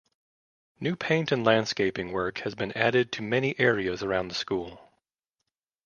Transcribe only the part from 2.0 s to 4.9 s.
work has been added to many areas around the school.